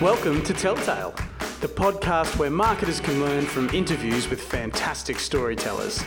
[0.00, 1.14] Welcome to Telltale,
[1.60, 6.02] the podcast where marketers can learn from interviews with fantastic storytellers.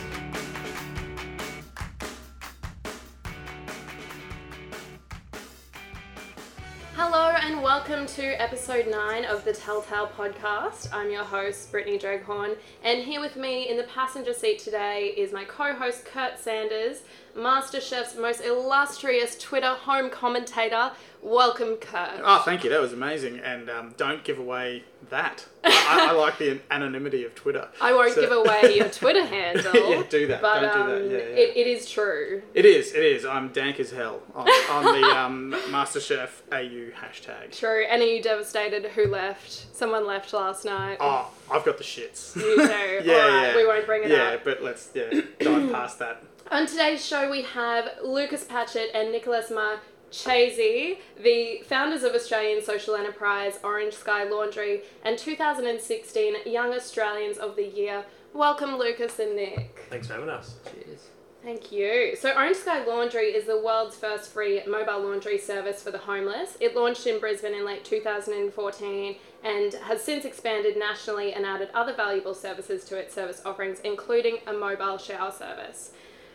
[6.96, 10.88] Hello and welcome to episode 9 of the Telltale podcast.
[10.92, 15.32] I'm your host, Brittany Dreghorn, and here with me in the passenger seat today is
[15.32, 17.02] my co host, Kurt Sanders,
[17.36, 20.92] MasterChef's most illustrious Twitter home commentator.
[21.22, 22.20] Welcome, Kurt.
[22.22, 22.70] Oh, thank you.
[22.70, 23.38] That was amazing.
[23.38, 25.46] And um, don't give away that.
[25.64, 27.68] I, I like the anonymity of Twitter.
[27.80, 29.72] I won't So- give away your Twitter handle.
[29.94, 30.42] Yeah, do that.
[30.42, 31.10] But Don't um, do that.
[31.10, 31.42] Yeah, yeah.
[31.44, 32.42] It, it is true.
[32.52, 32.92] It is.
[32.92, 33.24] It is.
[33.24, 37.56] I'm dank as hell on, on the um, MasterChef AU hashtag.
[37.58, 37.84] True.
[37.88, 39.74] And are you devastated who left?
[39.74, 40.98] Someone left last night.
[41.00, 42.36] Oh, I've got the shits.
[42.36, 42.62] You too.
[42.62, 43.02] yeah, right,
[43.48, 43.56] yeah.
[43.56, 44.32] we won't bring it yeah, up.
[44.32, 46.22] Yeah, but let's yeah dive past that.
[46.50, 52.94] On today's show, we have Lucas Patchett and Nicholas Marchesi, the founders of Australian social
[52.94, 58.04] enterprise Orange Sky Laundry and 2016 Young Australians of the Year.
[58.34, 59.86] Welcome, Lucas and Nick.
[59.88, 60.56] Thanks for having us.
[60.70, 61.06] Cheers.
[61.42, 62.14] Thank you.
[62.20, 66.58] So, Orange Sky Laundry is the world's first free mobile laundry service for the homeless.
[66.60, 71.94] It launched in Brisbane in late 2014 and has since expanded nationally and added other
[71.94, 75.92] valuable services to its service offerings, including a mobile shower service.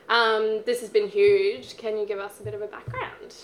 [0.10, 1.78] Um, this has been huge.
[1.78, 3.36] Can you give us a bit of a background?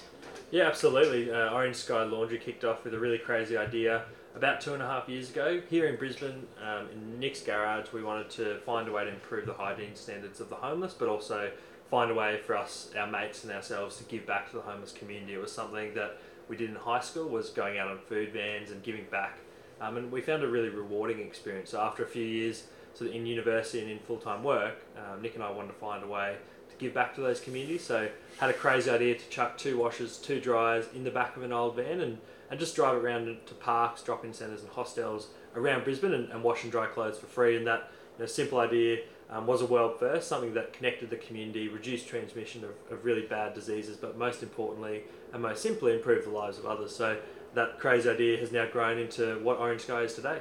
[0.49, 1.31] Yeah, absolutely.
[1.31, 4.03] Uh, Orange Sky Laundry kicked off with a really crazy idea
[4.35, 5.61] about two and a half years ago.
[5.69, 9.45] Here in Brisbane, um, in Nick's garage, we wanted to find a way to improve
[9.45, 11.51] the hygiene standards of the homeless, but also
[11.91, 14.91] find a way for us, our mates, and ourselves to give back to the homeless
[14.91, 15.35] community.
[15.35, 16.17] It was something that
[16.49, 19.37] we did in high school, was going out on food vans and giving back,
[19.79, 21.69] um, and we found a really rewarding experience.
[21.69, 22.63] So after a few years,
[22.95, 26.03] so in university and in full time work, um, Nick and I wanted to find
[26.03, 26.37] a way
[26.77, 27.83] give back to those communities.
[27.83, 28.09] So
[28.39, 31.53] had a crazy idea to chuck two washers, two dryers in the back of an
[31.53, 32.17] old van and,
[32.49, 36.63] and just drive around to parks, drop-in centres and hostels around Brisbane and, and wash
[36.63, 37.55] and dry clothes for free.
[37.55, 41.15] And that you know, simple idea um, was a world first, something that connected the
[41.15, 46.25] community, reduced transmission of, of really bad diseases, but most importantly and most simply improved
[46.25, 46.95] the lives of others.
[46.95, 47.17] So
[47.55, 50.39] that crazy idea has now grown into what Orange Sky is today.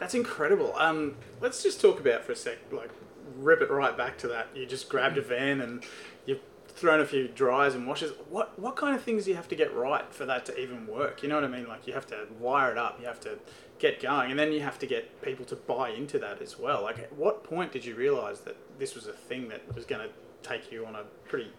[0.00, 0.74] That's incredible.
[0.76, 2.90] Um, let's just talk about for a sec, like
[3.36, 4.48] rip it right back to that.
[4.54, 5.84] You just grabbed a van and
[6.26, 8.12] you've thrown a few dryers and washers.
[8.30, 10.86] What what kind of things do you have to get right for that to even
[10.86, 11.22] work?
[11.22, 11.68] You know what I mean?
[11.68, 13.38] Like you have to wire it up, you have to
[13.78, 16.82] get going, and then you have to get people to buy into that as well.
[16.82, 20.06] Like at what point did you realise that this was a thing that was going
[20.06, 21.50] to take you on a pretty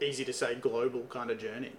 [0.00, 1.72] easy to say global kind of journey?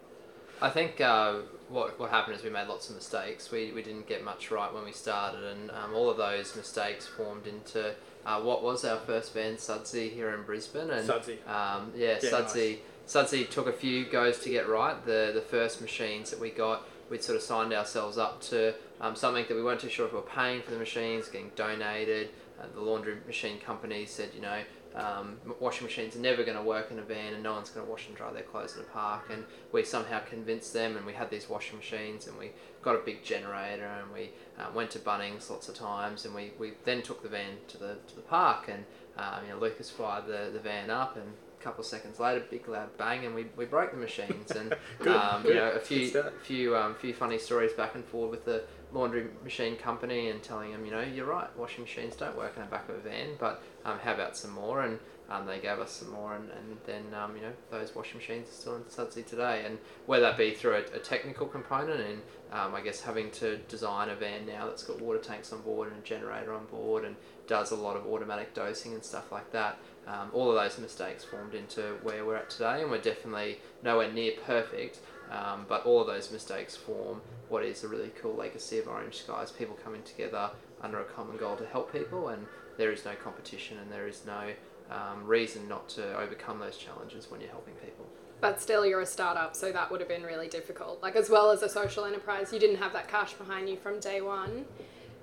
[0.61, 1.39] I think uh,
[1.69, 3.51] what what happened is we made lots of mistakes.
[3.51, 7.07] We, we didn't get much right when we started, and um, all of those mistakes
[7.07, 7.93] formed into
[8.25, 10.91] uh, what was our first van, Sudsy, here in Brisbane.
[10.91, 11.39] And Sudsy.
[11.47, 12.79] Um, yeah, Yeah, Sudsy.
[13.07, 15.03] Sudsy took a few goes to get right.
[15.05, 19.15] The the first machines that we got, we'd sort of signed ourselves up to um,
[19.15, 22.29] something that we weren't too sure if we were paying for the machines, getting donated.
[22.59, 24.61] Uh, the laundry machine company said, you know,
[24.95, 27.85] um, washing machines are never going to work in a van and no one's going
[27.85, 29.29] to wash and dry their clothes in a park.
[29.31, 32.99] And we somehow convinced them, and we had these washing machines, and we got a
[32.99, 37.01] big generator, and we uh, went to Bunnings lots of times, and we, we then
[37.01, 38.83] took the van to the to the park, and
[39.17, 41.25] um, you know Lucas fired the, the van up, and
[41.59, 44.75] a couple of seconds later, big loud bang, and we, we broke the machines, and
[44.99, 45.49] Good, um, good.
[45.49, 48.63] you know a few few um, few funny stories back and forth with the
[48.93, 52.61] laundry machine company and telling them, you know, you're right, washing machines don't work in
[52.61, 54.81] the back of a van, but um, how about some more?
[54.81, 54.99] And
[55.31, 58.49] um, they gave us some more, and, and then um, you know those washing machines
[58.49, 59.63] are still in Sudsy today.
[59.65, 63.57] And whether that be through a, a technical component, and um, I guess having to
[63.69, 67.05] design a van now that's got water tanks on board and a generator on board,
[67.05, 67.15] and
[67.47, 69.77] does a lot of automatic dosing and stuff like that.
[70.05, 74.11] Um, all of those mistakes formed into where we're at today, and we're definitely nowhere
[74.11, 74.99] near perfect.
[75.31, 79.17] Um, but all of those mistakes form what is a really cool legacy of Orange
[79.17, 79.51] Skies.
[79.51, 82.45] People coming together under a common goal to help people, and
[82.77, 84.51] there is no competition and there is no
[84.89, 88.05] um, reason not to overcome those challenges when you're helping people.
[88.41, 91.01] But still, you're a startup, so that would have been really difficult.
[91.01, 93.99] Like, as well as a social enterprise, you didn't have that cash behind you from
[93.99, 94.65] day one.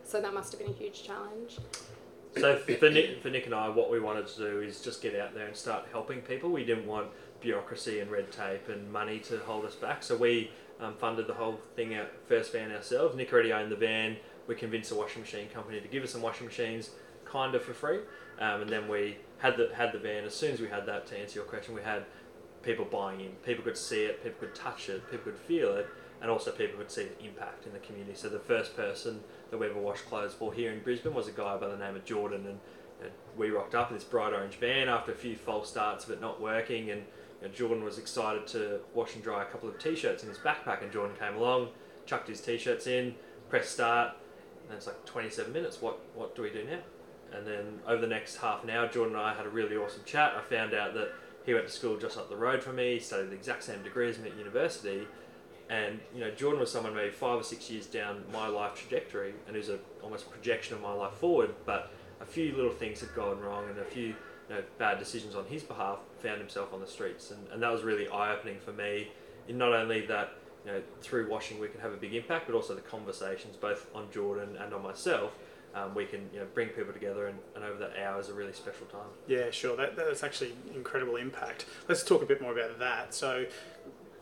[0.04, 1.58] So that must have been a huge challenge.
[2.36, 5.16] So for Nick, for Nick and I, what we wanted to do is just get
[5.16, 6.50] out there and start helping people.
[6.50, 7.08] We didn't want
[7.40, 10.02] bureaucracy and red tape and money to hold us back.
[10.02, 10.50] So we
[10.80, 13.16] um, funded the whole thing out first van ourselves.
[13.16, 14.16] Nick already owned the van.
[14.46, 16.90] We convinced the washing machine company to give us some washing machines,
[17.24, 18.00] kind of for free.
[18.38, 20.24] Um, and then we had the had the van.
[20.24, 22.04] As soon as we had that, to answer your question, we had
[22.62, 23.30] people buying in.
[23.44, 24.22] People could see it.
[24.22, 25.08] People could touch it.
[25.10, 25.86] People could feel it.
[26.20, 28.16] And also people could see the impact in the community.
[28.16, 29.20] So the first person
[29.50, 31.94] that we ever washed clothes for here in Brisbane was a guy by the name
[31.94, 32.58] of Jordan, and,
[33.00, 36.10] and we rocked up in this bright orange van after a few false starts of
[36.10, 37.04] it not working, and
[37.40, 40.38] you know, Jordan was excited to wash and dry a couple of t-shirts in his
[40.38, 41.68] backpack, and Jordan came along,
[42.06, 43.14] chucked his t-shirts in,
[43.48, 44.14] pressed start,
[44.68, 45.80] and it's like 27 minutes.
[45.80, 46.78] What what do we do now?
[47.32, 50.02] And then over the next half an hour, Jordan and I had a really awesome
[50.04, 50.34] chat.
[50.36, 51.12] I found out that
[51.44, 54.08] he went to school just up the road from me, studied the exact same degree
[54.08, 55.06] as me at university,
[55.70, 59.34] and you know Jordan was someone maybe five or six years down my life trajectory,
[59.46, 61.54] and was a almost a projection of my life forward.
[61.64, 64.14] But a few little things had gone wrong, and a few
[64.48, 67.72] you know, bad decisions on his behalf found himself on the streets, and, and that
[67.72, 69.08] was really eye opening for me.
[69.46, 70.34] In not only that
[70.64, 73.86] you know through washing we can have a big impact, but also the conversations both
[73.94, 75.32] on Jordan and on myself.
[75.74, 78.34] Um, we can you know bring people together, and, and over that hour is a
[78.34, 79.08] really special time.
[79.26, 79.76] Yeah, sure.
[79.76, 81.66] That, that's actually incredible impact.
[81.88, 83.14] Let's talk a bit more about that.
[83.14, 83.46] So,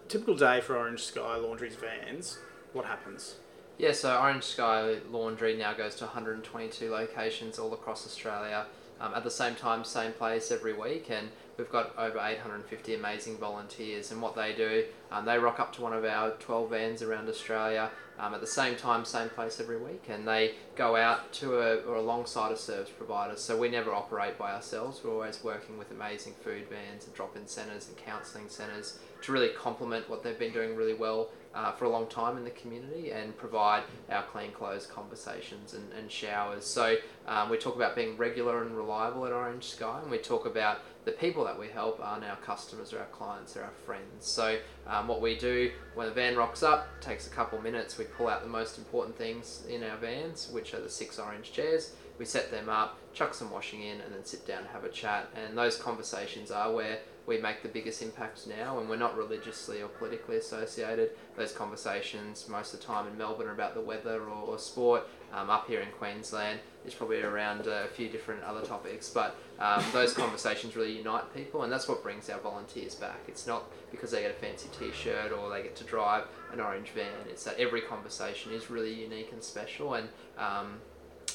[0.09, 2.39] typical day for Orange Sky Laundry's vans.
[2.73, 3.37] What happens?
[3.79, 8.67] Yeah, so Orange Sky Laundry now goes to 122 locations all across Australia.
[9.01, 11.29] Um, at the same time, same place every week, and
[11.59, 14.11] we've got over 850 amazing volunteers.
[14.11, 17.29] And what they do, um, they rock up to one of our 12 vans around
[17.29, 21.59] Australia um, at the same time, same place every week, and they go out to
[21.59, 23.37] a, or alongside a service provider.
[23.37, 25.03] So we never operate by ourselves.
[25.05, 29.51] We're always working with amazing food vans and drop-in centres and counselling centres to really
[29.51, 33.11] complement what they've been doing really well uh, for a long time in the community
[33.11, 36.67] and provide our clean clothes conversations and, and showers.
[36.67, 40.45] So um, we talk about being regular and reliable at Orange Sky, and we talk
[40.47, 44.27] about the people that we help aren't our customers or our clients, or our friends.
[44.27, 47.97] So um, what we do when the van rocks up takes a couple minutes.
[47.97, 51.53] We pull out the most important things in our vans, which are the six orange
[51.53, 51.95] chairs.
[52.19, 54.89] We set them up, chuck some washing in, and then sit down and have a
[54.89, 55.29] chat.
[55.35, 59.83] And those conversations are where we make the biggest impact now, and we're not religiously
[59.83, 61.11] or politically associated.
[61.37, 65.09] Those conversations, most of the time in Melbourne, are about the weather or, or sport.
[65.35, 69.83] Um, up here in Queensland, it's probably around a few different other topics, but um,
[69.93, 73.19] those conversations really unite people, and that's what brings our volunteers back.
[73.27, 76.91] It's not because they get a fancy T-shirt or they get to drive an orange
[76.91, 77.27] van.
[77.29, 80.09] It's that every conversation is really unique and special, and
[80.39, 80.79] um,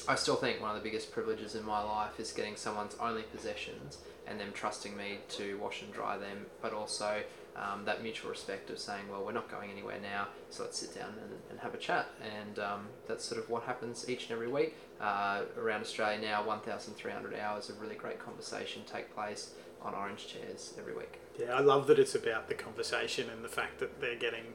[0.08, 3.22] I still think one of the biggest privileges in my life is getting someone's only
[3.22, 7.22] possessions and them trusting me to wash and dry them, but also
[7.56, 10.94] um, that mutual respect of saying, well, we're not going anywhere now, so let's sit
[10.94, 12.06] down and, and have a chat.
[12.22, 14.76] And um, that's sort of what happens each and every week.
[15.00, 20.74] Uh, around Australia now, 1,300 hours of really great conversation take place on orange chairs
[20.78, 21.18] every week.
[21.38, 24.54] Yeah, I love that it's about the conversation and the fact that they're getting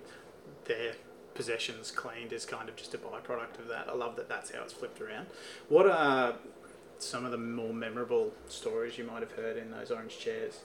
[0.65, 0.93] their
[1.37, 3.87] possessions cleaned is kind of just a byproduct of that.
[3.87, 5.27] I love that that's how it's flipped around.
[5.69, 6.33] What are
[6.97, 10.61] some of the more memorable stories you might have heard in those orange chairs?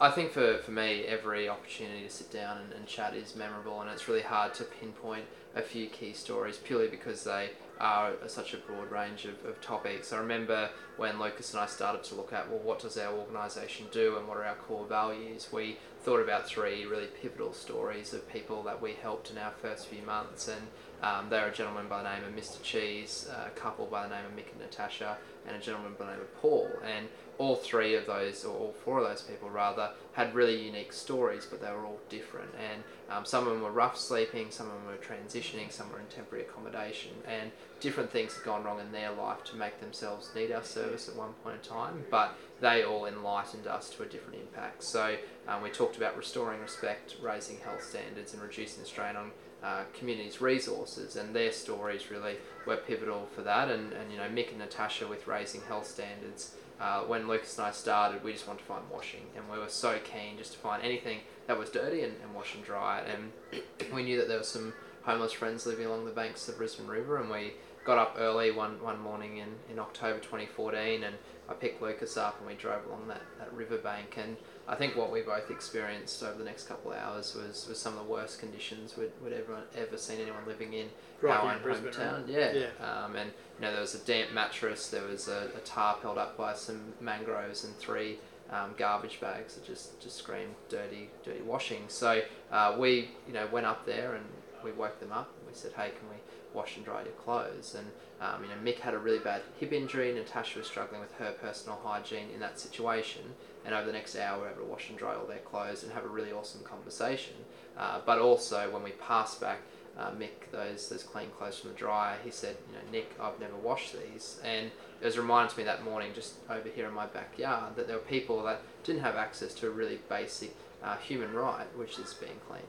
[0.00, 3.80] I think for, for me, every opportunity to sit down and, and chat is memorable,
[3.80, 5.24] and it's really hard to pinpoint
[5.56, 7.50] a few key stories purely because they
[7.80, 10.12] are such a broad range of, of topics.
[10.12, 13.86] I remember when Lucas and I started to look at, well, what does our organisation
[13.90, 15.48] do and what are our core values?
[15.52, 19.88] We thought about three really pivotal stories of people that we helped in our first
[19.88, 20.62] few months, and
[21.02, 22.62] um, they're a gentleman by the name of Mr.
[22.62, 25.16] Cheese, a couple by the name of Mick and Natasha,
[25.48, 26.70] and a gentleman by the name of Paul.
[26.84, 27.08] And
[27.38, 31.46] all three of those, or all four of those people rather, had really unique stories,
[31.46, 32.50] but they were all different.
[32.54, 36.00] And um, some of them were rough sleeping, some of them were transitioning, some were
[36.00, 40.30] in temporary accommodation, and different things had gone wrong in their life to make themselves
[40.34, 42.04] need our service at one point in time.
[42.10, 44.82] But they all enlightened us to a different impact.
[44.82, 49.30] So um, we talked about restoring respect, raising health standards, and reducing the strain on
[49.62, 52.36] uh, communities' resources, and their stories really
[52.66, 53.68] were pivotal for that.
[53.68, 57.66] And, and you know, Mick and Natasha with raising health standards uh, when Lucas and
[57.66, 60.58] I started, we just wanted to find washing, and we were so keen just to
[60.58, 63.18] find anything that was dirty and, and wash and dry it.
[63.52, 64.72] And we knew that there were some
[65.02, 68.52] homeless friends living along the banks of the Brisbane River, and we got up early
[68.52, 71.16] one, one morning in, in October 2014, and
[71.48, 74.16] I picked Lucas up, and we drove along that, that riverbank.
[74.16, 74.36] And
[74.68, 77.96] I think what we both experienced over the next couple of hours was, was some
[77.96, 80.88] of the worst conditions we'd, we'd ever ever seen anyone living in
[81.22, 82.26] Right our own Brisbane, hometown.
[82.26, 82.28] right?
[82.28, 82.52] Yeah.
[82.52, 83.04] Yeah.
[83.04, 86.18] Um, and you know there was a damp mattress, there was a, a tarp held
[86.18, 88.18] up by some mangroves, and three
[88.50, 91.84] um, garbage bags that just just screamed dirty dirty washing.
[91.88, 92.20] So
[92.52, 94.24] uh, we you know went up there and
[94.62, 95.30] we woke them up.
[95.38, 96.16] and We said, hey, can we
[96.54, 97.76] wash and dry your clothes?
[97.76, 97.88] And
[98.20, 100.12] um, you know Mick had a really bad hip injury.
[100.12, 103.22] Natasha was struggling with her personal hygiene in that situation.
[103.64, 105.82] And over the next hour, we were able to wash and dry all their clothes
[105.82, 107.34] and have a really awesome conversation.
[107.76, 109.58] Uh, but also when we passed back
[109.98, 113.40] uh, Mick those those clean clothes from the dryer, he said, you know, Nick, I've
[113.40, 116.94] never washed these, and it was reminded to me that morning, just over here in
[116.94, 120.96] my backyard, that there were people that didn't have access to a really basic uh,
[120.96, 122.62] human right, which is being clean.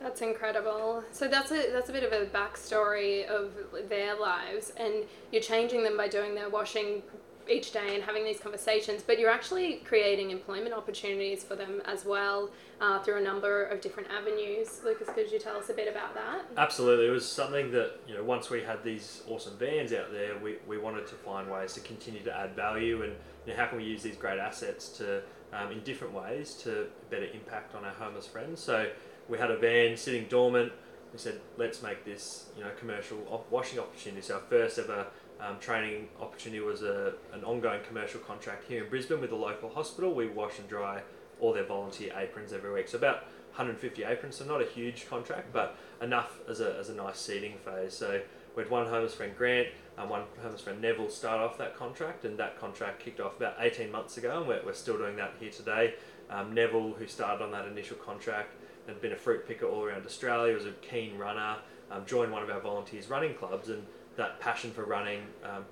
[0.00, 1.02] That's incredible.
[1.12, 3.52] So that's a that's a bit of a backstory of
[3.88, 7.02] their lives, and you're changing them by doing their washing
[7.48, 12.04] each day and having these conversations, but you're actually creating employment opportunities for them as
[12.04, 12.50] well
[12.80, 14.80] uh, through a number of different avenues.
[14.84, 16.44] Lucas, could you tell us a bit about that?
[16.56, 20.36] Absolutely, it was something that you know once we had these awesome vans out there,
[20.38, 23.12] we, we wanted to find ways to continue to add value and
[23.46, 25.22] you know, how can we use these great assets to
[25.52, 28.60] um, in different ways to better impact on our homeless friends.
[28.60, 28.90] So
[29.28, 30.72] we had a van sitting dormant.
[31.12, 34.22] We said let's make this you know commercial op- washing opportunity.
[34.22, 35.06] So our first ever
[35.40, 39.68] um, training opportunity was a, an ongoing commercial contract here in Brisbane with a local
[39.68, 40.14] hospital.
[40.14, 41.02] We wash and dry
[41.40, 42.88] all their volunteer aprons every week.
[42.88, 43.24] So about
[43.56, 47.56] 150 aprons, so not a huge contract, but enough as a, as a nice seeding
[47.58, 47.94] phase.
[47.94, 48.20] So
[48.54, 49.68] we had one homeless friend Grant
[49.98, 53.54] and one homeless friend Neville start off that contract, and that contract kicked off about
[53.58, 55.94] 18 months ago, and we're, we're still doing that here today.
[56.30, 58.54] Um, Neville, who started on that initial contract,
[58.86, 61.56] had been a fruit picker all around Australia, was a keen runner,
[61.90, 63.84] um, joined one of our volunteers running clubs, and
[64.16, 65.64] that passion for running um,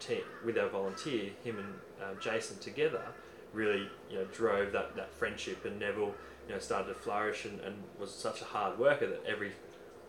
[0.44, 3.02] with our volunteer, him and um, Jason together,
[3.52, 5.64] really you know drove that, that friendship.
[5.64, 6.14] And Neville
[6.48, 9.52] you know started to flourish and, and was such a hard worker that every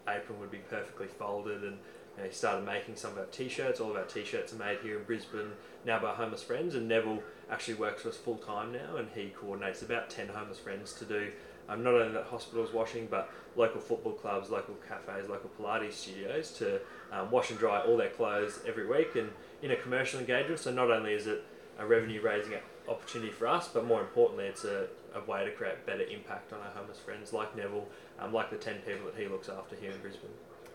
[0.07, 1.77] apron would be perfectly folded and
[2.15, 3.79] you know, he started making some of our t-shirts.
[3.79, 5.51] All of our t-shirts are made here in Brisbane
[5.85, 6.75] now by homeless friends.
[6.75, 10.59] And Neville actually works for us full time now, and he coordinates about ten homeless
[10.59, 11.31] friends to do
[11.69, 16.51] um, not only that hospitals washing, but local football clubs, local cafes, local Pilates studios
[16.53, 16.79] to
[17.11, 19.29] um, wash and dry all their clothes every week and
[19.61, 20.59] in a commercial engagement.
[20.59, 21.43] So not only is it
[21.79, 22.53] a revenue raising
[22.87, 26.59] opportunity for us, but more importantly, it's a, a way to create better impact on
[26.59, 27.87] our homeless friends like Neville,
[28.19, 30.29] um, like the 10 people that he looks after here in Brisbane.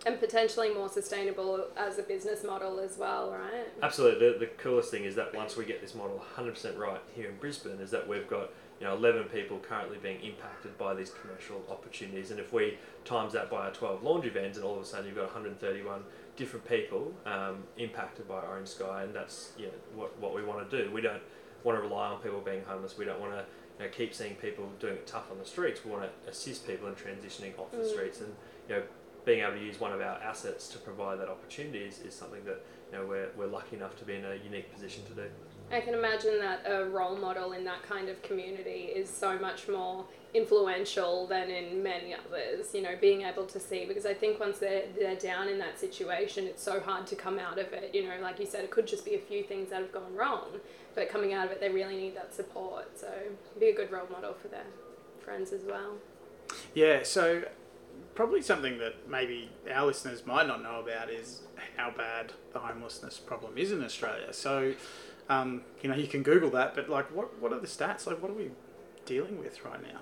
[0.06, 3.68] And potentially more sustainable as a business model as well, right?
[3.82, 4.32] Absolutely.
[4.32, 7.36] The, the coolest thing is that once we get this model 100% right here in
[7.36, 11.62] Brisbane, is that we've got you know 11 people currently being impacted by these commercial
[11.70, 12.30] opportunities.
[12.30, 15.06] And if we times that by our 12 laundry vans and all of a sudden
[15.06, 16.02] you've got 131
[16.36, 20.68] different people um, impacted by orange sky and that's you know, what, what we want
[20.68, 20.90] to do.
[20.90, 21.22] We don't
[21.62, 22.96] want to rely on people being homeless.
[22.96, 23.44] We don't want to
[23.78, 25.84] you know, keep seeing people doing it tough on the streets.
[25.84, 27.82] We want to assist people in transitioning off mm.
[27.82, 28.20] the streets.
[28.20, 28.34] And
[28.68, 28.82] you know
[29.24, 32.42] being able to use one of our assets to provide that opportunity is, is something
[32.44, 35.28] that you know we're, we're lucky enough to be in a unique position to do.
[35.72, 39.68] I can imagine that a role model in that kind of community is so much
[39.68, 44.38] more influential than in many others, you know, being able to see because I think
[44.40, 47.94] once they're they're down in that situation it's so hard to come out of it.
[47.94, 50.14] You know, like you said, it could just be a few things that have gone
[50.14, 50.60] wrong.
[50.94, 52.98] But coming out of it they really need that support.
[52.98, 53.12] So
[53.58, 54.66] be a good role model for their
[55.20, 55.98] friends as well.
[56.74, 57.42] Yeah, so
[58.14, 61.42] probably something that maybe our listeners might not know about is
[61.76, 64.32] how bad the homelessness problem is in Australia.
[64.32, 64.74] So
[65.30, 68.06] um, you know, you can Google that, but like, what what are the stats?
[68.06, 68.50] Like, what are we
[69.06, 70.00] dealing with right now?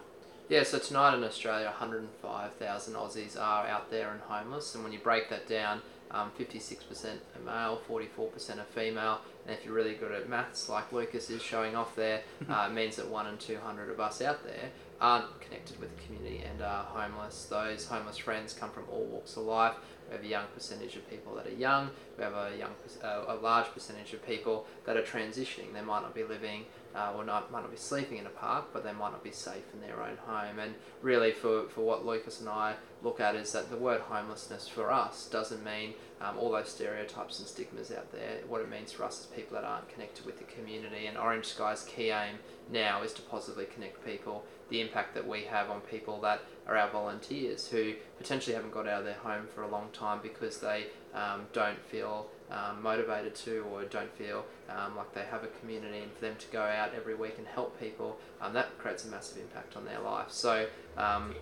[0.48, 4.98] Yeah, so tonight in Australia, 105,000 Aussies are out there and homeless, and when you
[4.98, 10.10] break that down, um, 56% are male, 44% are female, and if you're really good
[10.10, 13.90] at maths, like Lucas is showing off there, uh, it means that 1 in 200
[13.90, 14.70] of us out there
[15.02, 17.46] aren't connected with the community and are homeless.
[17.50, 19.74] Those homeless friends come from all walks of life.
[20.08, 21.90] We have a young percentage of people that are young.
[22.16, 22.72] We have a young,
[23.02, 25.72] uh, a large percentage of people that are transitioning.
[25.74, 26.64] They might not be living
[26.94, 29.30] uh, or not, might not be sleeping in a park, but they might not be
[29.30, 30.58] safe in their own home.
[30.58, 34.68] And really, for, for what Lucas and I look at is that the word homelessness
[34.68, 38.38] for us doesn't mean um, all those stereotypes and stigmas out there.
[38.48, 41.06] What it means for us is people that aren't connected with the community.
[41.06, 42.36] And Orange Sky's key aim
[42.70, 46.76] now is to positively connect people the impact that we have on people that are
[46.76, 50.58] our volunteers who potentially haven't got out of their home for a long time because
[50.58, 55.48] they um, don't feel um, motivated to or don't feel um, like they have a
[55.60, 59.04] community and for them to go out every week and help people um, that creates
[59.04, 60.30] a massive impact on their life.
[60.30, 61.34] So um,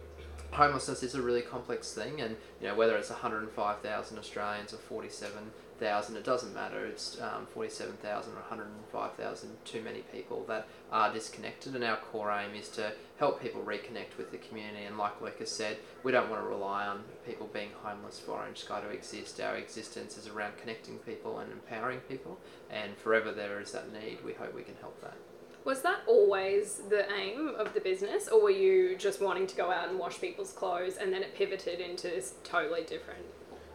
[0.50, 5.32] homelessness is a really complex thing and you know whether it's 105,000 Australians or 47
[5.78, 6.84] thousand, it doesn't matter.
[6.86, 11.12] It's um, forty-seven thousand or one hundred and five thousand too many people that are
[11.12, 14.84] disconnected, and our core aim is to help people reconnect with the community.
[14.84, 18.58] And like Lucas said, we don't want to rely on people being homeless for Orange
[18.58, 19.40] Sky to exist.
[19.40, 22.38] Our existence is around connecting people and empowering people,
[22.70, 24.18] and forever there is that need.
[24.24, 25.16] We hope we can help that.
[25.64, 29.72] Was that always the aim of the business, or were you just wanting to go
[29.72, 33.24] out and wash people's clothes and then it pivoted into this totally different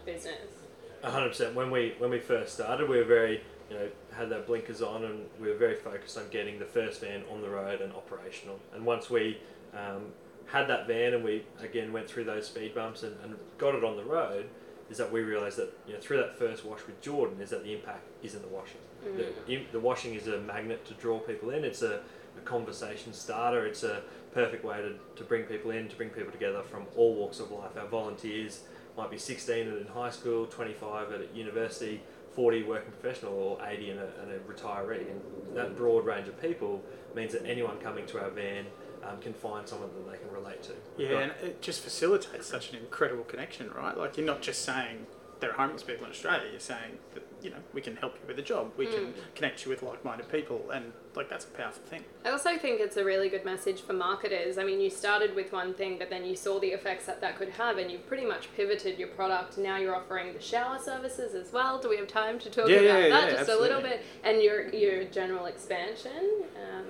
[0.06, 0.61] business?
[1.04, 1.56] Hundred percent.
[1.56, 5.06] When we when we first started, we were very you know had that blinkers on,
[5.06, 8.60] and we were very focused on getting the first van on the road and operational.
[8.74, 9.40] And once we
[9.74, 10.08] um,
[10.48, 13.84] had that van, and we again went through those speed bumps and, and got it
[13.84, 14.48] on the road,
[14.90, 17.64] is that we realised that you know through that first wash with Jordan, is that
[17.64, 18.78] the impact isn't the washing.
[19.06, 19.48] Mm.
[19.48, 21.64] The, the washing is a magnet to draw people in.
[21.64, 22.02] It's a,
[22.38, 23.66] a conversation starter.
[23.66, 24.02] It's a
[24.34, 27.52] perfect way to, to bring people in, to bring people together from all walks of
[27.52, 27.72] life.
[27.78, 28.62] Our volunteers
[29.02, 32.02] might be 16 in high school, 25 at university,
[32.36, 35.10] 40 working professional or 80 and a, and a retiree.
[35.10, 35.22] And
[35.56, 36.84] that broad range of people
[37.16, 38.66] means that anyone coming to our van
[39.04, 40.74] um, can find someone that they can relate to.
[40.98, 43.98] We've Yeah, and it just facilitates such an incredible connection, right?
[43.98, 45.08] Like you're not just saying
[45.40, 46.48] there are homeless people in Australia.
[46.52, 48.72] You're saying that you know we can help you with a job.
[48.78, 52.04] We can connect you with like-minded people, and like that's a powerful thing.
[52.26, 54.58] I also think it's a really good message for marketers.
[54.58, 57.38] I mean, you started with one thing, but then you saw the effects that that
[57.38, 59.58] could have, and you've pretty much pivoted your product.
[59.58, 61.80] Now you're offering the shower services as well.
[61.80, 64.04] Do we have time to talk Yeah, about yeah, that yeah, just a little bit?
[64.24, 66.44] And your your general expansion.
[66.56, 66.86] Um,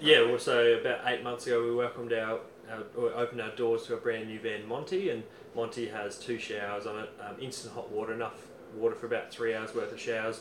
[0.00, 2.40] Yeah, well, so about eight months ago, we welcomed our,
[2.70, 5.22] our or opened our doors to a brand new van, Monty, and
[5.54, 9.54] Monty has two showers on it, um, instant hot water, enough water for about three
[9.54, 10.40] hours worth of showers,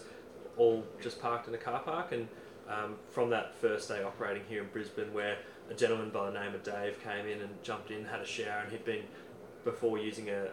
[0.57, 2.11] all just parked in a car park.
[2.11, 2.27] And
[2.69, 5.38] um, from that first day operating here in Brisbane, where
[5.69, 8.61] a gentleman by the name of Dave came in and jumped in, had a shower,
[8.63, 9.03] and he'd been
[9.63, 10.47] before using a,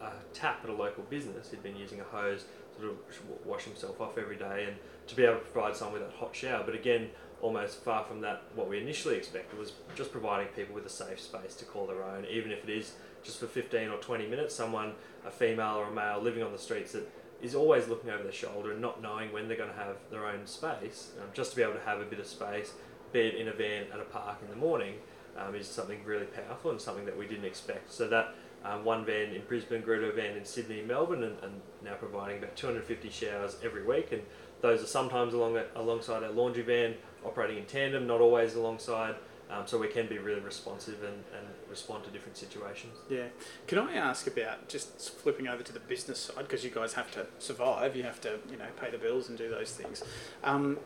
[0.00, 2.44] a, a tap at a local business, he'd been using a hose
[2.76, 6.00] to sort of wash himself off every day, and to be able to provide someone
[6.00, 6.62] with that hot shower.
[6.64, 7.10] But again,
[7.42, 11.18] almost far from that what we initially expected was just providing people with a safe
[11.18, 14.54] space to call their own even if it is just for 15 or 20 minutes
[14.54, 14.92] someone
[15.26, 17.08] a female or a male living on the streets that
[17.42, 20.26] is always looking over their shoulder and not knowing when they're going to have their
[20.26, 22.72] own space um, just to be able to have a bit of space
[23.12, 24.94] be it in a van at a park in the morning
[25.38, 29.06] um, is something really powerful and something that we didn't expect so that um, one
[29.06, 33.56] van in Brisbane grew van in Sydney Melbourne and, and now providing about 250 showers
[33.62, 34.22] every week and
[34.60, 36.94] those are sometimes along alongside our laundry van,
[37.24, 39.14] operating in tandem, not always alongside.
[39.50, 42.96] Um, so we can be really responsive and, and respond to different situations.
[43.08, 43.26] Yeah.
[43.66, 47.10] Can I ask about just flipping over to the business side because you guys have
[47.12, 47.96] to survive.
[47.96, 50.04] You have to you know pay the bills and do those things.
[50.44, 50.78] Um,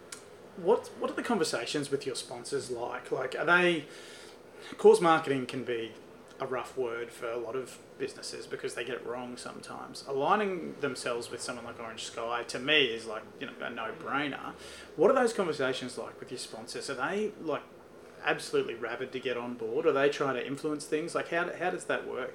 [0.56, 3.12] what what are the conversations with your sponsors like?
[3.12, 3.84] Like are they?
[4.78, 5.92] Cause marketing can be
[6.40, 10.04] a rough word for a lot of businesses because they get it wrong sometimes.
[10.08, 13.90] Aligning themselves with someone like Orange Sky to me is like you know a no
[14.02, 14.52] brainer.
[14.96, 16.88] What are those conversations like with your sponsors?
[16.88, 17.62] Are they like
[18.24, 19.86] absolutely rabid to get on board?
[19.86, 21.14] Are they trying to influence things?
[21.14, 22.34] Like how, how does that work?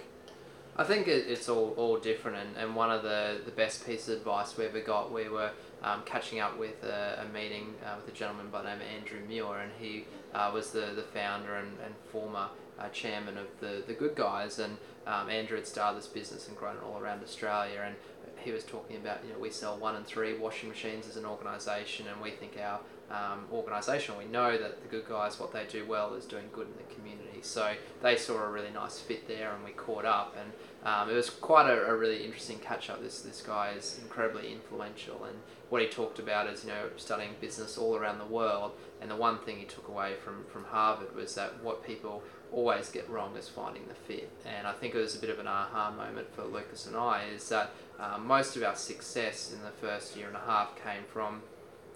[0.76, 4.08] I think it, it's all, all different, and, and one of the, the best pieces
[4.10, 5.52] of advice we ever got, we were
[5.84, 8.88] um, catching up with a, a meeting uh, with a gentleman by the name of
[8.98, 12.48] Andrew Muir, and he uh, was the, the founder and, and former
[12.80, 16.56] uh, chairman of the, the Good Guys, and um, Andrew had started this business and
[16.56, 17.96] grown it all around Australia, and
[18.38, 21.26] he was talking about, you know, we sell one and three washing machines as an
[21.26, 22.80] organisation, and we think our
[23.12, 26.68] um, organisation, we know that the Good Guys, what they do well is doing good
[26.68, 27.40] in the community.
[27.42, 30.52] So they saw a really nice fit there, and we caught up, and
[30.86, 33.02] um, it was quite a, a really interesting catch up.
[33.02, 35.38] This this guy is incredibly influential, and
[35.70, 39.16] what he talked about is you know studying business all around the world, and the
[39.16, 43.36] one thing he took away from from Harvard was that what people always get wrong
[43.38, 44.30] is finding the fit.
[44.46, 47.26] And I think it was a bit of an aha moment for Lucas and I
[47.26, 51.04] is that um, most of our success in the first year and a half came
[51.12, 51.44] from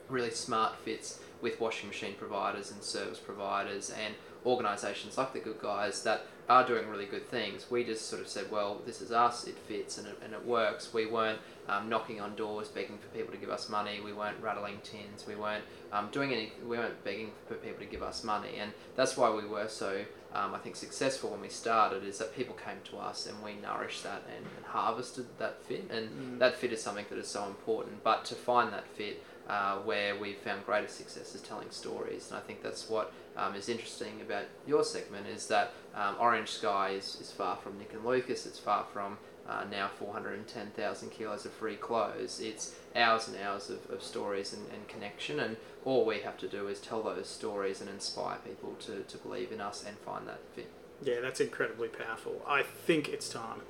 [0.10, 5.60] really smart fits with washing machine providers and service providers and organisations like the Good
[5.60, 7.70] Guys that are doing really good things.
[7.72, 10.46] We just sort of said, well, this is us, it fits and it, and it
[10.46, 10.94] works.
[10.94, 11.40] We weren't
[11.70, 14.02] um, knocking on doors begging for people to give us money.
[14.04, 15.26] We weren't rattling tins.
[15.26, 15.64] We weren't
[15.94, 16.52] um, doing any.
[16.68, 20.04] We weren't begging for people to give us money, and that's why we were so.
[20.34, 23.54] Um, I think successful when we started is that people came to us and we
[23.62, 27.46] nourished that and, and harvested that fit, and that fit is something that is so
[27.46, 28.04] important.
[28.04, 32.40] But to find that fit, uh, where we've found greater success is telling stories, and
[32.40, 36.92] I think that's what um, is interesting about your segment is that um, Orange Sky
[36.92, 38.46] is, is far from Nick and Lucas.
[38.46, 42.40] It's far from uh, now 410,000 kilos of free clothes.
[42.40, 46.48] It's hours and hours of, of stories and, and connection, and all we have to
[46.48, 50.28] do is tell those stories and inspire people to, to believe in us and find
[50.28, 50.70] that fit.
[51.04, 52.42] Yeah, that's incredibly powerful.
[52.48, 53.62] I think it's time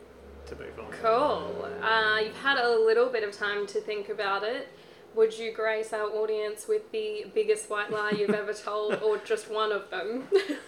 [0.45, 0.91] to move on.
[0.91, 1.67] Cool.
[1.81, 4.67] Uh, you've had a little bit of time to think about it.
[5.15, 9.49] Would you grace our audience with the biggest white lie you've ever told, or just
[9.49, 10.27] one of them?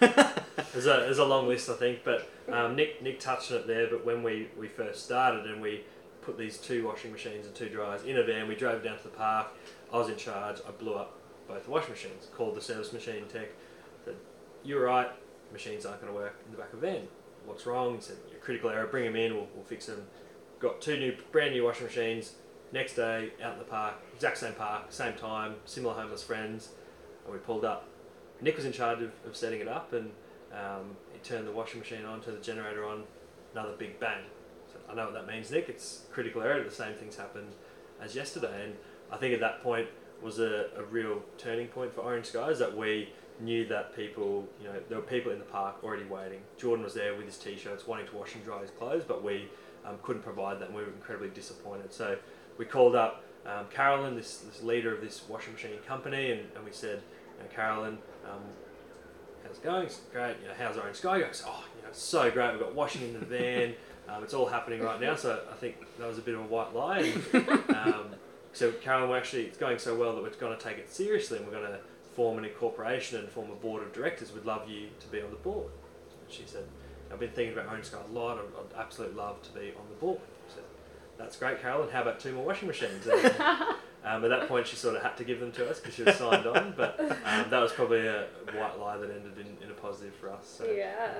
[0.72, 3.66] There's a, there's a long list, I think, but um, Nick Nick touched on it
[3.66, 3.88] there.
[3.88, 5.84] But when we, we first started and we
[6.20, 9.04] put these two washing machines and two dryers in a van, we drove down to
[9.04, 9.48] the park.
[9.92, 10.58] I was in charge.
[10.66, 11.14] I blew up
[11.48, 12.28] both the washing machines.
[12.34, 13.48] Called the service machine tech.
[14.04, 14.16] Said,
[14.64, 15.08] "You're right.
[15.52, 17.08] Machines aren't going to work in the back of a van.
[17.46, 18.86] What's wrong?" He said, "Your critical error.
[18.86, 19.34] Bring them in.
[19.34, 20.06] We'll, we'll fix them."
[20.58, 22.32] Got two new, brand new washing machines.
[22.76, 26.68] Next day, out in the park, exact same park, same time, similar homeless friends,
[27.24, 27.88] and we pulled up.
[28.42, 30.10] Nick was in charge of, of setting it up, and
[30.52, 33.04] um, he turned the washing machine on, turned the generator on,
[33.54, 34.24] another big bang.
[34.70, 35.70] So I know what that means, Nick.
[35.70, 36.62] It's critical error.
[36.62, 37.48] The same things happened
[37.98, 38.74] as yesterday, and
[39.10, 39.88] I think at that point
[40.22, 43.08] was a, a real turning point for Orange Skies that we
[43.40, 46.40] knew that people, you know, there were people in the park already waiting.
[46.58, 49.48] Jordan was there with his t-shirts, wanting to wash and dry his clothes, but we
[49.86, 51.90] um, couldn't provide that, and we were incredibly disappointed.
[51.90, 52.18] So
[52.58, 56.64] we called up um, Carolyn, this, this leader of this washing machine company, and, and
[56.64, 57.00] we said,
[57.36, 58.40] you know, Carolyn, um,
[59.44, 59.86] how's it going?
[59.86, 60.36] It's great.
[60.42, 61.20] You know, how's Orange Sky?
[61.20, 62.52] Goes, oh, you know, so great.
[62.52, 63.74] We've got washing in the van.
[64.08, 65.16] Um, it's all happening right now.
[65.16, 67.12] So I think that was a bit of a white lie.
[67.32, 68.06] And, um,
[68.52, 71.38] so Carolyn, we're actually it's going so well that we're going to take it seriously,
[71.38, 71.80] and we're going to
[72.14, 74.32] form an incorporation and form a board of directors.
[74.32, 75.72] We'd love you to be on the board.
[76.22, 76.62] And she said,
[77.12, 78.38] I've been thinking about Orange Sky a lot.
[78.38, 80.20] I'd, I'd absolutely love to be on the board.
[81.16, 81.90] I said, that's great, Carolyn.
[81.90, 83.06] How about two more washing machines?
[83.06, 83.24] And,
[84.04, 86.02] um, at that point, she sort of had to give them to us because she
[86.02, 86.74] was signed on.
[86.76, 90.30] But um, that was probably a white lie that ended in, in a positive for
[90.30, 90.46] us.
[90.58, 90.64] So.
[90.70, 91.14] Yeah.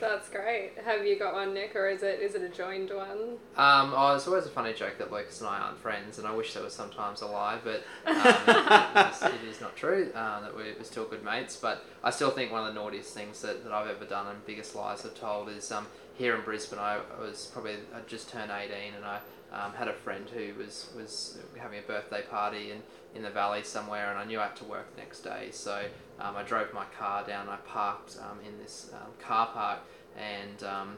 [0.00, 0.72] That's great.
[0.84, 3.36] Have you got one, Nick, or is it is it a joined one?
[3.56, 6.34] Um, oh, it's always a funny joke that Lucas and I aren't friends, and I
[6.34, 10.42] wish that was sometimes a lie, but um, it, is, it is not true um,
[10.42, 11.56] that we're, we're still good mates.
[11.56, 14.44] But I still think one of the naughtiest things that, that I've ever done and
[14.44, 16.78] biggest lies I've told is um, here in Brisbane.
[16.78, 19.20] I was probably I just turned eighteen, and I
[19.52, 22.82] um, had a friend who was was having a birthday party in,
[23.14, 25.84] in the valley somewhere, and I knew I had to work the next day, so
[26.20, 27.48] um, I drove my car down.
[27.48, 29.80] I parked um, in this um, car park
[30.16, 30.96] and um,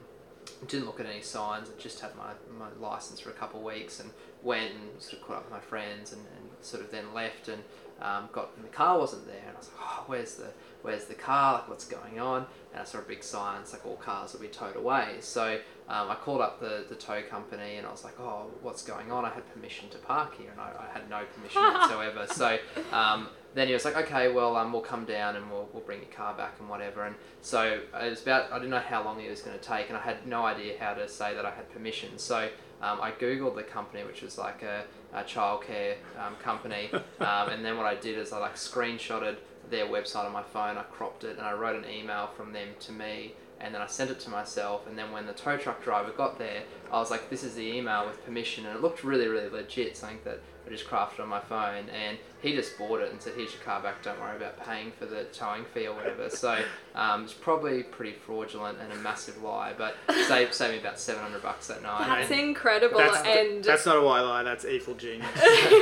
[0.68, 1.68] didn't look at any signs.
[1.68, 4.10] I just had my, my license for a couple of weeks and
[4.42, 7.48] went and sort of caught up with my friends and, and sort of then left
[7.48, 7.62] and
[8.00, 10.48] um, got and the car wasn't there and I was like, oh, where's the
[10.82, 11.54] where's the car?
[11.54, 12.46] Like, what's going on?
[12.72, 15.16] And I saw a big sign, it's like all cars will be towed away.
[15.20, 18.82] So um, I called up the, the tow company and I was like, oh, what's
[18.82, 19.24] going on?
[19.24, 22.26] I had permission to park here and I, I had no permission whatsoever.
[22.28, 22.58] So
[22.92, 26.00] um, then he was like, okay, well, um, we'll come down and we'll, we'll bring
[26.00, 27.04] your car back and whatever.
[27.04, 29.88] And so it was about, I didn't know how long it was going to take,
[29.88, 32.18] and I had no idea how to say that I had permission.
[32.18, 32.50] So
[32.82, 34.84] um, I googled the company, which was like a,
[35.14, 39.36] a childcare um, company, um, and then what I did is I like screenshotted
[39.70, 42.68] their website on my phone, I cropped it, and I wrote an email from them
[42.80, 44.86] to me and then I sent it to myself.
[44.86, 47.66] And then when the tow truck driver got there, I was like, "This is the
[47.66, 51.28] email with permission," and it looked really, really legit, something that I just crafted on
[51.28, 51.88] my phone.
[51.88, 54.02] And he just bought it and said, "Here's your car back.
[54.02, 56.58] Don't worry about paying for the towing fee or whatever." So
[56.94, 59.96] um, it's probably pretty fraudulent and a massive lie, but
[60.28, 62.06] saved saved me about seven hundred bucks that night.
[62.06, 64.42] That's incredible, That's, and that's not a white lie.
[64.42, 65.26] That's evil genius.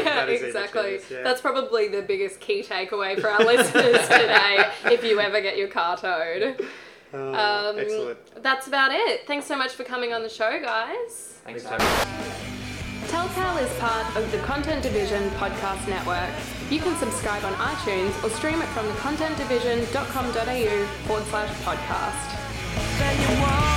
[0.04, 0.82] That is evil exactly.
[0.82, 1.22] genius, yeah.
[1.22, 4.70] That's probably the biggest key takeaway for our listeners today.
[4.84, 6.64] If you ever get your car towed.
[7.14, 8.18] Oh, Um, excellent.
[8.42, 9.26] That's about it.
[9.26, 11.32] Thanks so much for coming on the show, guys.
[11.44, 11.92] Thanks, Thanks, for having me.
[13.08, 16.30] Telltale is part of the Content Division podcast network.
[16.70, 22.30] You can subscribe on iTunes or stream it from thecontentdivision.com.au forward slash podcast.
[22.98, 23.73] Then you walk